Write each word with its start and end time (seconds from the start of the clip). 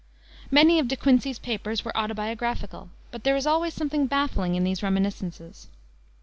Many 0.49 0.79
of 0.79 0.87
De 0.87 0.95
Quincey's 0.95 1.37
papers 1.37 1.85
were 1.85 1.95
autobiographical, 1.95 2.89
but 3.11 3.23
there 3.23 3.35
is 3.35 3.45
always 3.45 3.75
something 3.75 4.07
baffling 4.07 4.55
in 4.55 4.63
these 4.63 4.81
reminiscences. 4.81 5.67